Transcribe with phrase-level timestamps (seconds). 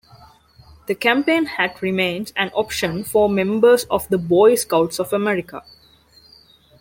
[0.87, 5.61] The campaign hat remains an option for members of the Boy Scouts of America.